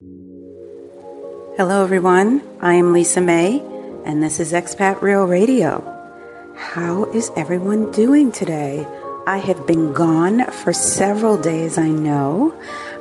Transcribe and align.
Hello, 0.00 1.82
everyone. 1.82 2.40
I 2.60 2.74
am 2.74 2.92
Lisa 2.92 3.20
May, 3.20 3.58
and 4.04 4.22
this 4.22 4.38
is 4.38 4.52
Expat 4.52 5.02
Real 5.02 5.24
Radio. 5.24 5.82
How 6.56 7.06
is 7.06 7.32
everyone 7.36 7.90
doing 7.90 8.30
today? 8.30 8.86
I 9.26 9.38
have 9.38 9.66
been 9.66 9.92
gone 9.92 10.48
for 10.52 10.72
several 10.72 11.36
days, 11.36 11.78
I 11.78 11.88
know. 11.88 12.54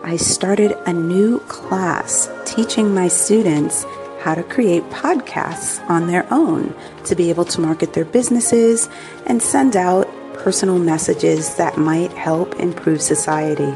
I 0.04 0.18
started 0.18 0.71
a 0.88 0.91
new 0.91 1.38
class 1.41 2.31
teaching 2.46 2.96
my 2.96 3.10
students 3.10 3.86
how 4.22 4.34
to 4.34 4.42
create 4.42 4.82
podcasts 4.90 5.88
on 5.88 6.08
their 6.08 6.26
own 6.34 6.74
to 7.06 7.16
be 7.16 7.29
able 7.29 7.46
to 7.46 7.62
market 7.62 7.94
their 7.94 8.06
businesses 8.06 8.90
and 9.28 9.40
send 9.40 9.78
out 9.78 10.08
personal 10.34 10.79
messages 10.79 11.54
that 11.58 11.78
might 11.78 12.12
help 12.14 12.56
improve 12.56 13.04
society. 13.04 13.72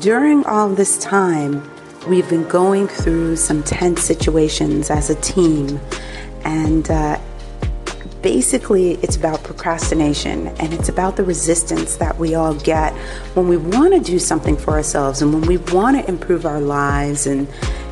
During 0.00 0.44
all 0.46 0.68
this 0.68 0.98
time, 0.98 1.62
we've 2.08 2.28
been 2.28 2.46
going 2.48 2.88
through 2.88 3.36
some 3.36 3.62
tense 3.62 4.02
situations 4.02 4.90
as 4.90 5.10
a 5.10 5.14
team, 5.14 5.80
and 6.44 6.90
uh, 6.90 7.20
basically, 8.20 8.94
it's 8.94 9.14
about 9.14 9.44
procrastination 9.44 10.48
and 10.48 10.74
it's 10.74 10.88
about 10.88 11.14
the 11.14 11.22
resistance 11.22 11.96
that 11.98 12.18
we 12.18 12.34
all 12.34 12.54
get 12.54 12.92
when 13.34 13.46
we 13.46 13.56
want 13.56 13.94
to 13.94 14.00
do 14.00 14.18
something 14.18 14.56
for 14.56 14.72
ourselves 14.72 15.22
and 15.22 15.32
when 15.32 15.42
we 15.42 15.58
want 15.72 15.96
to 15.96 16.08
improve 16.08 16.44
our 16.44 16.60
lives 16.60 17.28
and 17.28 17.46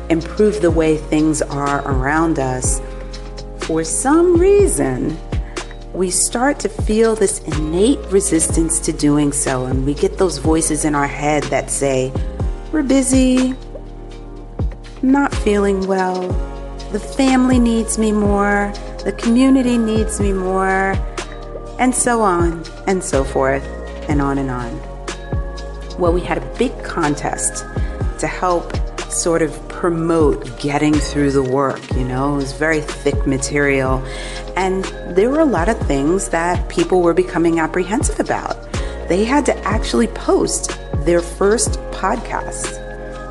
improve 0.09 0.61
the 0.61 0.69
way 0.69 0.97
things 0.97 1.41
are 1.41 1.81
around 1.87 2.39
us. 2.39 2.81
For 3.59 3.85
some 3.85 4.35
reason, 4.35 5.17
we 5.95 6.11
start 6.11 6.59
to 6.59 6.69
feel 6.69 7.15
this 7.15 7.39
innate 7.39 7.99
resistance 8.11 8.79
to 8.81 8.91
doing 8.91 9.31
so, 9.31 9.65
and 9.65 9.85
we 9.85 9.93
get 9.93 10.17
those 10.17 10.39
voices 10.39 10.83
in 10.83 10.93
our 10.93 11.07
head 11.07 11.43
that 11.43 11.71
say, 11.71 12.11
We're 12.73 12.83
busy, 12.83 13.55
not 15.01 15.33
feeling 15.33 15.87
well, 15.87 16.27
the 16.91 16.99
family 16.99 17.59
needs 17.59 17.97
me 17.97 18.11
more, 18.11 18.73
the 19.05 19.13
community 19.13 19.77
needs 19.77 20.19
me 20.19 20.33
more, 20.33 20.93
and 21.79 21.95
so 21.95 22.21
on 22.21 22.63
and 22.87 23.01
so 23.01 23.23
forth, 23.23 23.63
and 24.09 24.21
on 24.21 24.37
and 24.37 24.51
on. 24.51 24.77
Well, 25.97 26.11
we 26.11 26.21
had 26.21 26.37
a 26.37 26.55
big 26.57 26.71
contest 26.83 27.65
to 28.19 28.27
help 28.27 28.75
sort 29.09 29.41
of 29.41 29.64
promote 29.85 30.59
getting 30.59 30.95
through 30.95 31.29
the 31.29 31.43
work. 31.43 31.79
You 31.93 32.05
know, 32.05 32.33
it 32.33 32.37
was 32.37 32.53
very 32.53 32.81
thick 32.81 33.27
material. 33.27 34.03
And 34.55 34.83
there 35.15 35.29
were 35.29 35.41
a 35.41 35.45
lot 35.45 35.69
of 35.69 35.77
things 35.81 36.29
that 36.29 36.69
people 36.69 37.03
were 37.03 37.13
becoming 37.13 37.59
apprehensive 37.59 38.19
about. 38.19 38.57
They 39.09 39.25
had 39.25 39.45
to 39.45 39.55
actually 39.59 40.07
post 40.07 40.75
their 41.05 41.21
first 41.21 41.73
podcast. 41.91 42.79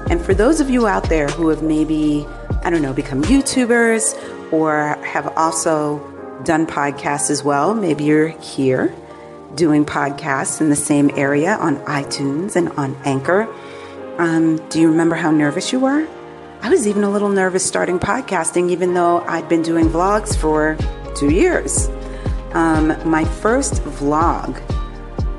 And 0.09 0.25
for 0.25 0.33
those 0.33 0.61
of 0.61 0.71
you 0.71 0.87
out 0.87 1.09
there 1.09 1.27
who 1.27 1.49
have 1.49 1.61
maybe, 1.61 2.25
I 2.63 2.71
don't 2.71 2.83
know, 2.83 2.93
become 2.93 3.23
YouTubers 3.25 4.15
or 4.53 4.97
have 5.05 5.27
also 5.37 5.99
done 6.45 6.69
podcasts 6.69 7.31
as 7.31 7.43
well, 7.43 7.75
maybe 7.75 8.05
you're 8.05 8.29
here 8.29 8.95
doing 9.57 9.85
podcasts 9.85 10.61
in 10.61 10.71
the 10.71 10.77
same 10.77 11.11
area 11.17 11.57
on 11.57 11.79
iTunes 11.79 12.55
and 12.55 12.69
on 12.79 12.95
Anchor. 13.05 13.53
Um, 14.19 14.59
do 14.69 14.81
you 14.81 14.89
remember 14.89 15.17
how 15.17 15.33
nervous 15.33 15.73
you 15.73 15.81
were? 15.81 16.07
I 16.65 16.69
was 16.71 16.89
even 16.89 17.05
a 17.05 17.11
little 17.11 17.29
nervous 17.29 17.65
starting 17.65 18.01
podcasting, 18.01 18.71
even 18.71 18.95
though 18.95 19.21
I'd 19.29 19.49
been 19.49 19.63
doing 19.63 19.89
vlogs 19.89 20.37
for 20.37 20.77
two 21.15 21.31
years. 21.31 21.89
Um, 22.55 22.89
my 23.09 23.25
first 23.25 23.75
vlog, 23.85 24.61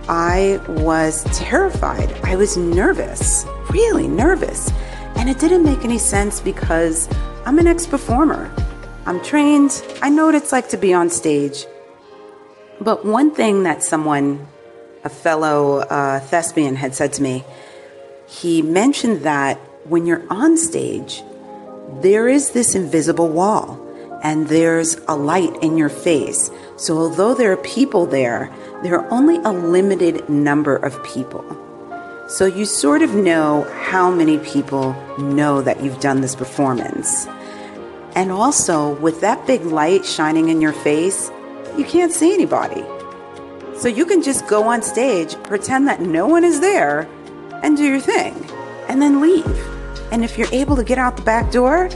I 0.08 0.62
was 0.70 1.26
terrified. 1.34 2.09
I 2.23 2.38
was 2.38 2.56
nervous 2.56 3.45
really 3.76 4.08
nervous. 4.08 4.72
And 5.17 5.30
it 5.30 5.38
didn't 5.38 5.64
make 5.64 5.84
any 5.84 5.98
sense 5.98 6.40
because 6.40 7.09
I'm 7.45 7.60
an 7.60 7.67
ex 7.67 7.86
performer. 7.86 8.50
I'm 9.06 9.22
trained. 9.22 9.84
I 10.02 10.10
know 10.10 10.26
what 10.28 10.36
it's 10.36 10.54
like 10.54 10.70
to 10.70 10.78
be 10.78 10.94
on 10.94 11.10
stage. 11.10 11.66
But 12.80 13.05
one 13.05 13.32
thing 13.32 13.64
that 13.64 13.83
someone, 13.83 14.48
a 15.04 15.10
fellow 15.10 15.80
uh, 15.80 16.22
thespian, 16.22 16.76
had 16.76 16.95
said 16.95 17.11
to 17.14 17.22
me, 17.22 17.44
he 18.28 18.61
mentioned 18.61 19.23
that 19.23 19.60
when 19.88 20.06
you're 20.06 20.23
on 20.30 20.58
stage, 20.58 21.23
there 22.02 22.28
is 22.28 22.52
this 22.52 22.76
invisible 22.76 23.30
wall 23.30 23.82
and 24.23 24.48
there's 24.48 24.98
a 25.08 25.16
light 25.16 25.56
in 25.62 25.78
your 25.78 25.90
face. 25.90 26.50
So, 26.78 26.98
although 26.98 27.34
there 27.36 27.52
are 27.52 27.58
people 27.58 28.06
there, 28.06 28.52
there 28.82 29.00
are 29.00 29.08
only 29.12 29.38
a 29.38 29.52
limited 29.52 30.28
number 30.30 30.76
of 30.76 31.04
people. 31.04 31.44
So 32.28 32.48
you 32.48 32.66
sort 32.66 33.04
of 33.04 33.14
know 33.14 33.72
how 33.84 34.10
many 34.10 34.40
people 34.40 34.94
know 35.20 35.62
that 35.62 35.84
you've 35.84 36.00
done 36.00 36.22
this 36.22 36.36
performance. 36.36 37.28
And 38.16 38.32
also, 38.32 38.96
with 38.96 39.22
that 39.22 39.46
big 39.46 39.64
light 39.64 40.06
shining 40.06 40.50
in 40.50 40.60
your 40.60 40.73
face, 40.73 41.30
you 41.78 41.86
can't 41.86 42.12
see 42.12 42.34
anybody. 42.34 42.84
So 43.78 43.88
you 43.90 44.08
can 44.08 44.23
just 44.23 44.48
go 44.48 44.64
on 44.64 44.82
stage, 44.82 45.36
pretend 45.44 45.88
that 45.88 46.02
no 46.02 46.26
one 46.26 46.44
is 46.44 46.62
there, 46.62 47.08
and 47.62 47.78
do 47.78 47.84
your 47.84 48.00
thing, 48.00 48.34
and 48.88 49.00
then 49.00 49.22
leave. 49.22 49.74
And 50.15 50.23
if 50.23 50.37
you're 50.37 50.48
able 50.53 50.77
to 50.77 50.83
get 50.86 50.98
out 50.98 51.17
the 51.17 51.23
back 51.23 51.52
door, 51.52 51.89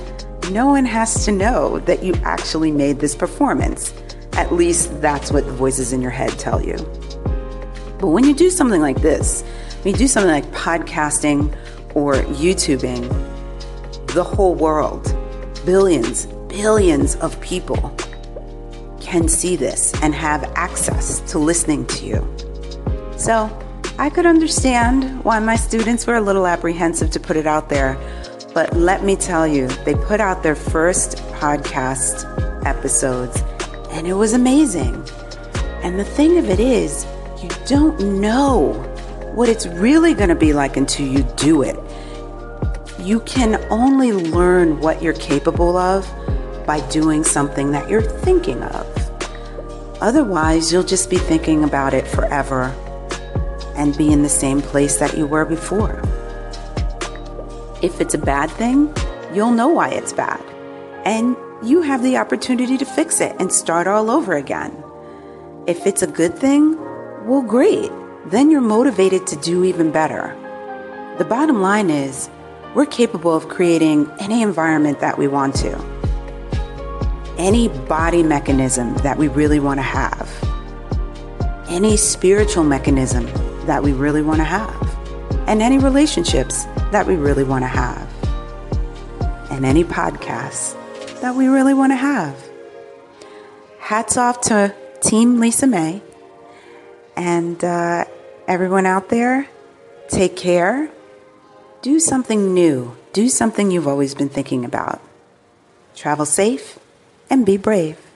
no 0.51 0.65
one 0.65 0.83
has 0.83 1.23
to 1.23 1.31
know 1.31 1.79
that 1.79 2.03
you 2.03 2.13
actually 2.25 2.69
made 2.69 2.99
this 2.99 3.15
performance. 3.15 3.93
At 4.33 4.51
least 4.51 4.99
that's 4.99 5.31
what 5.31 5.45
the 5.45 5.53
voices 5.53 5.93
in 5.93 6.01
your 6.01 6.11
head 6.11 6.37
tell 6.37 6.61
you. 6.61 6.75
But 7.97 8.07
when 8.07 8.25
you 8.25 8.33
do 8.35 8.49
something 8.49 8.81
like 8.81 9.01
this, 9.01 9.43
when 9.83 9.93
you 9.93 9.97
do 9.97 10.09
something 10.09 10.29
like 10.29 10.43
podcasting 10.51 11.55
or 11.95 12.15
YouTubing, 12.15 13.07
the 14.07 14.23
whole 14.25 14.53
world, 14.53 15.05
billions, 15.65 16.25
billions 16.49 17.15
of 17.15 17.39
people 17.39 17.95
can 18.99 19.29
see 19.29 19.55
this 19.55 19.93
and 20.03 20.13
have 20.13 20.43
access 20.57 21.21
to 21.31 21.39
listening 21.39 21.87
to 21.87 22.05
you. 22.05 22.37
So 23.15 23.47
I 23.99 24.09
could 24.09 24.25
understand 24.25 25.25
why 25.25 25.39
my 25.39 25.57
students 25.57 26.07
were 26.07 26.15
a 26.15 26.21
little 26.21 26.47
apprehensive 26.47 27.11
to 27.11 27.19
put 27.19 27.35
it 27.35 27.45
out 27.45 27.67
there. 27.67 27.97
But 28.53 28.73
let 28.73 29.03
me 29.03 29.17
tell 29.17 29.45
you, 29.45 29.67
they 29.83 29.93
put 29.93 30.21
out 30.21 30.41
their 30.41 30.55
first 30.55 31.17
podcast 31.33 32.23
episodes 32.65 33.43
and 33.91 34.07
it 34.07 34.13
was 34.13 34.31
amazing. 34.31 34.95
And 35.83 35.99
the 35.99 36.05
thing 36.05 36.37
of 36.37 36.49
it 36.49 36.61
is, 36.61 37.05
you 37.43 37.49
don't 37.65 38.21
know 38.21 38.71
what 39.35 39.49
it's 39.49 39.67
really 39.67 40.13
going 40.13 40.29
to 40.29 40.35
be 40.35 40.53
like 40.53 40.77
until 40.77 41.05
you 41.05 41.23
do 41.35 41.61
it. 41.61 41.77
You 43.01 43.19
can 43.19 43.61
only 43.69 44.13
learn 44.13 44.79
what 44.79 45.01
you're 45.01 45.11
capable 45.11 45.75
of 45.75 46.07
by 46.65 46.79
doing 46.87 47.25
something 47.25 47.71
that 47.71 47.89
you're 47.89 48.01
thinking 48.01 48.63
of. 48.63 48.87
Otherwise, 50.01 50.71
you'll 50.71 50.83
just 50.83 51.09
be 51.09 51.17
thinking 51.17 51.65
about 51.65 51.93
it 51.93 52.07
forever 52.07 52.73
and 53.79 53.97
be 53.97 54.11
in 54.11 54.21
the 54.21 54.29
same 54.29 54.61
place 54.61 54.97
that 54.97 55.17
you 55.17 55.25
were 55.25 55.45
before. 55.45 55.99
If 57.81 57.99
it's 57.99 58.13
a 58.13 58.19
bad 58.19 58.51
thing, 58.51 58.93
you'll 59.33 59.51
know 59.51 59.69
why 59.69 59.89
it's 59.89 60.13
bad. 60.13 60.41
And 61.05 61.35
you 61.63 61.81
have 61.81 62.03
the 62.03 62.17
opportunity 62.17 62.77
to 62.77 62.85
fix 62.85 63.21
it 63.21 63.35
and 63.39 63.51
start 63.51 63.87
all 63.87 64.11
over 64.11 64.33
again. 64.35 64.71
If 65.65 65.87
it's 65.87 66.03
a 66.03 66.07
good 66.07 66.37
thing, 66.37 66.77
well, 67.25 67.41
great 67.41 67.91
then 68.25 68.51
you're 68.51 68.61
motivated 68.61 69.25
to 69.27 69.35
do 69.37 69.63
even 69.63 69.91
better. 69.91 70.35
The 71.17 71.25
bottom 71.25 71.61
line 71.61 71.89
is, 71.89 72.29
we're 72.75 72.85
capable 72.85 73.35
of 73.35 73.49
creating 73.49 74.11
any 74.19 74.41
environment 74.41 74.99
that 74.99 75.17
we 75.17 75.27
want 75.27 75.55
to, 75.55 75.75
any 77.37 77.67
body 77.67 78.21
mechanism 78.21 78.93
that 78.97 79.17
we 79.17 79.27
really 79.29 79.59
want 79.59 79.79
to 79.79 79.83
have, 79.83 80.29
any 81.69 81.97
spiritual 81.97 82.63
mechanism 82.63 83.25
that 83.69 83.83
we 83.83 83.93
really 83.93 84.23
want 84.23 84.39
to 84.39 84.43
have, 84.43 84.97
and 85.47 85.61
any 85.61 85.77
relationships 85.77 86.65
that 86.91 87.05
we 87.05 87.15
really 87.15 87.43
want 87.43 87.63
to 87.63 87.67
have, 87.67 88.09
and 89.51 89.63
any 89.63 89.83
podcasts 89.83 90.75
that 91.21 91.35
we 91.35 91.47
really 91.47 91.75
want 91.75 91.91
to 91.91 91.95
have. 91.95 92.35
Hats 93.77 94.17
off 94.17 94.41
to 94.41 94.75
Team 95.01 95.39
Lisa 95.39 95.67
May 95.67 96.01
and 97.15 97.63
uh, 97.63 98.05
everyone 98.47 98.87
out 98.87 99.09
there, 99.09 99.47
take 100.07 100.35
care. 100.35 100.89
Do 101.83 101.99
something 101.99 102.53
new. 102.53 102.95
Do 103.13 103.29
something 103.29 103.69
you've 103.69 103.87
always 103.87 104.15
been 104.15 104.29
thinking 104.29 104.65
about. 104.65 104.99
Travel 105.95 106.25
safe 106.25 106.79
and 107.29 107.45
be 107.45 107.57
brave. 107.57 108.08